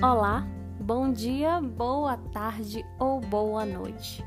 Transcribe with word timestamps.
Olá, 0.00 0.46
bom 0.78 1.12
dia, 1.12 1.60
boa 1.60 2.16
tarde 2.16 2.86
ou 3.00 3.20
boa 3.20 3.66
noite. 3.66 4.24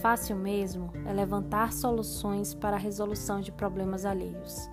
Fácil 0.00 0.34
mesmo 0.34 0.90
é 1.04 1.12
levantar 1.12 1.74
soluções 1.74 2.54
para 2.54 2.76
a 2.76 2.80
resolução 2.80 3.42
de 3.42 3.52
problemas 3.52 4.06
alheios. 4.06 4.70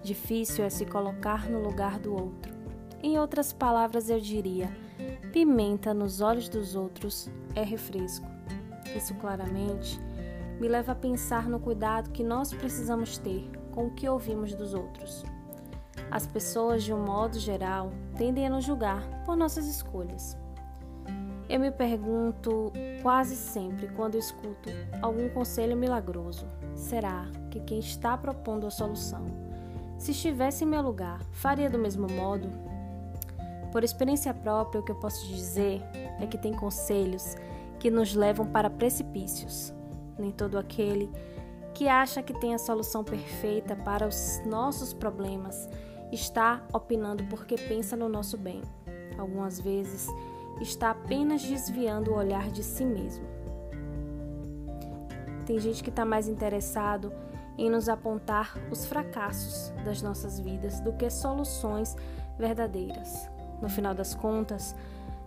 Difícil 0.00 0.64
é 0.64 0.70
se 0.70 0.86
colocar 0.86 1.50
no 1.50 1.60
lugar 1.60 1.98
do 1.98 2.12
outro. 2.12 2.54
Em 3.02 3.18
outras 3.18 3.52
palavras, 3.52 4.08
eu 4.08 4.20
diria: 4.20 4.70
pimenta 5.32 5.92
nos 5.92 6.20
olhos 6.20 6.48
dos 6.48 6.76
outros 6.76 7.28
é 7.56 7.64
refresco. 7.64 8.28
Isso 8.96 9.12
claramente 9.16 10.00
me 10.60 10.68
leva 10.68 10.92
a 10.92 10.94
pensar 10.96 11.48
no 11.48 11.58
cuidado 11.58 12.12
que 12.12 12.22
nós 12.22 12.54
precisamos 12.54 13.18
ter 13.18 13.50
com 13.72 13.88
o 13.88 13.90
que 13.90 14.08
ouvimos 14.08 14.54
dos 14.54 14.72
outros. 14.72 15.24
As 16.10 16.26
pessoas, 16.26 16.82
de 16.82 16.92
um 16.92 17.04
modo 17.04 17.38
geral, 17.38 17.92
tendem 18.16 18.46
a 18.46 18.50
nos 18.50 18.64
julgar 18.64 19.02
por 19.24 19.36
nossas 19.36 19.66
escolhas. 19.66 20.36
Eu 21.48 21.60
me 21.60 21.70
pergunto 21.70 22.72
quase 23.02 23.36
sempre 23.36 23.88
quando 23.88 24.16
escuto 24.16 24.70
algum 25.02 25.28
conselho 25.28 25.76
milagroso: 25.76 26.46
será 26.74 27.26
que 27.50 27.60
quem 27.60 27.78
está 27.78 28.16
propondo 28.16 28.66
a 28.66 28.70
solução, 28.70 29.26
se 29.98 30.12
estivesse 30.12 30.64
em 30.64 30.68
meu 30.68 30.82
lugar, 30.82 31.20
faria 31.32 31.68
do 31.68 31.78
mesmo 31.78 32.06
modo? 32.10 32.48
Por 33.70 33.82
experiência 33.82 34.32
própria, 34.32 34.80
o 34.80 34.84
que 34.84 34.92
eu 34.92 34.96
posso 34.96 35.26
dizer 35.26 35.82
é 36.20 36.26
que 36.26 36.38
tem 36.38 36.52
conselhos 36.52 37.34
que 37.80 37.90
nos 37.90 38.14
levam 38.14 38.46
para 38.46 38.70
precipícios. 38.70 39.74
Nem 40.16 40.30
todo 40.30 40.56
aquele 40.56 41.10
que 41.74 41.88
acha 41.88 42.22
que 42.22 42.32
tem 42.32 42.54
a 42.54 42.58
solução 42.58 43.02
perfeita 43.02 43.74
para 43.74 44.06
os 44.06 44.40
nossos 44.46 44.94
problemas 44.94 45.68
está 46.12 46.62
opinando 46.72 47.24
porque 47.24 47.56
pensa 47.56 47.96
no 47.96 48.08
nosso 48.08 48.38
bem. 48.38 48.62
Algumas 49.18 49.60
vezes 49.60 50.06
está 50.60 50.90
apenas 50.90 51.42
desviando 51.42 52.12
o 52.12 52.16
olhar 52.16 52.48
de 52.50 52.62
si 52.62 52.84
mesmo. 52.84 53.26
Tem 55.44 55.58
gente 55.58 55.82
que 55.82 55.90
está 55.90 56.04
mais 56.04 56.28
interessado 56.28 57.12
em 57.58 57.68
nos 57.68 57.88
apontar 57.88 58.56
os 58.70 58.86
fracassos 58.86 59.72
das 59.84 60.00
nossas 60.00 60.38
vidas 60.38 60.80
do 60.80 60.92
que 60.92 61.10
soluções 61.10 61.96
verdadeiras. 62.38 63.28
No 63.60 63.68
final 63.68 63.94
das 63.94 64.14
contas, 64.14 64.74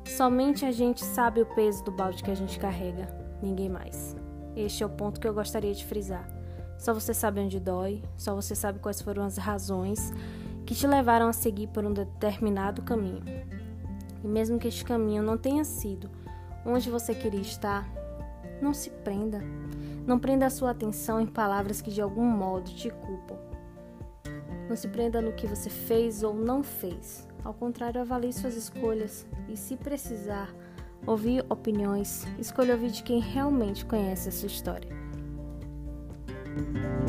somente 0.06 0.66
a 0.66 0.72
gente 0.72 1.04
sabe 1.04 1.42
o 1.42 1.45
peso 1.45 1.84
do 1.84 1.92
balde 1.92 2.23
que 2.23 2.32
a 2.32 2.36
gente 2.36 2.58
carrega, 2.58 3.08
ninguém 3.42 3.70
mais. 3.70 4.16
Este 4.56 4.82
é 4.82 4.86
o 4.86 4.89
ponto 4.89 5.20
que 5.20 5.28
eu 5.28 5.34
gostaria 5.34 5.73
de 5.73 5.86
frisar. 5.86 6.37
Só 6.78 6.94
você 6.94 7.14
sabe 7.14 7.39
onde 7.39 7.59
dói, 7.59 8.03
só 8.16 8.36
você 8.36 8.56
sabe 8.56 8.80
quais 8.80 9.02
foram 9.02 9.23
as 9.23 9.38
razões 9.38 10.14
que 10.66 10.75
te 10.75 10.86
levaram 10.86 11.28
a 11.28 11.33
seguir 11.33 11.67
por 11.67 11.86
um 11.86 11.94
determinado 11.94 12.81
caminho. 12.81 13.23
E 14.23 14.28
mesmo 14.28 14.59
que 14.59 14.67
este 14.67 14.83
caminho 14.83 15.23
não 15.23 15.38
tenha 15.38 15.64
sido 15.64 16.09
onde 16.66 16.89
você 16.89 17.16
queria 17.16 17.42
estar, 17.42 17.89
não 18.61 18.73
se 18.73 18.89
prenda. 18.89 19.42
Não 20.05 20.20
prenda 20.20 20.45
a 20.45 20.50
sua 20.50 20.72
atenção 20.72 21.20
em 21.20 21.25
palavras 21.25 21.81
que 21.81 21.92
de 21.92 22.02
algum 22.02 22.25
modo 22.25 22.70
te 22.72 22.89
culpam. 22.89 23.38
Não 24.70 24.75
se 24.75 24.88
prenda 24.88 25.22
no 25.22 25.33
que 25.33 25.48
você 25.48 25.70
fez 25.70 26.23
ou 26.23 26.33
não 26.33 26.64
fez. 26.64 27.28
Ao 27.44 27.53
contrário, 27.53 28.02
avalie 28.02 28.33
suas 28.33 28.55
escolhas 28.55 29.25
e, 29.48 29.55
se 29.55 29.78
precisar 29.78 30.53
ouvir 31.05 31.45
opiniões, 31.50 32.25
escolha 32.38 32.73
ouvir 32.73 32.92
de 32.92 33.03
quem 33.03 33.22
realmente 33.22 33.86
conhece 33.86 34.28
a 34.28 34.31
sua 34.31 34.48
história. 34.48 35.07
Thank 36.58 36.76
you. 36.76 37.07